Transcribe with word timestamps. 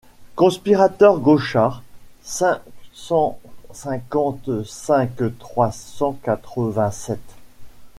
Conspirateurs 0.35 1.19
Gauchard 1.19 1.83
cinq 2.23 2.61
cent 2.91 3.37
cinquante-cinq 3.71 5.37
trois 5.37 5.71
cent 5.71 6.13
quatre-vingt-sept. 6.13 7.21